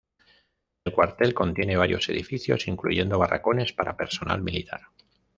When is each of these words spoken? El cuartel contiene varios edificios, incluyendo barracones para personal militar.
El 0.83 0.93
cuartel 0.93 1.35
contiene 1.35 1.77
varios 1.77 2.09
edificios, 2.09 2.67
incluyendo 2.67 3.19
barracones 3.19 3.71
para 3.71 3.95
personal 3.97 4.41
militar. 4.41 4.81